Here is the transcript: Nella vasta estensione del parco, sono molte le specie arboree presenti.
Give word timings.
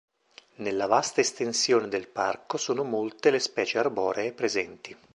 Nella 0.55 0.87
vasta 0.87 1.21
estensione 1.21 1.87
del 1.87 2.07
parco, 2.07 2.57
sono 2.57 2.83
molte 2.83 3.29
le 3.29 3.37
specie 3.37 3.77
arboree 3.77 4.33
presenti. 4.33 4.97